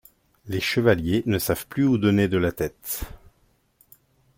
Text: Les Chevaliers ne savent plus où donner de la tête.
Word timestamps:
Les 0.47 0.59
Chevaliers 0.59 1.21
ne 1.27 1.37
savent 1.37 1.67
plus 1.67 1.85
où 1.85 1.99
donner 1.99 2.27
de 2.27 2.39
la 2.39 2.51
tête. 2.51 3.01